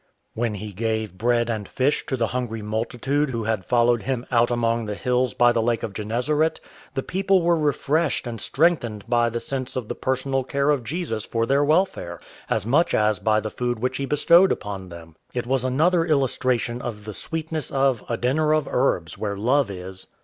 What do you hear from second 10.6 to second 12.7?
of Jesus for their welfare, as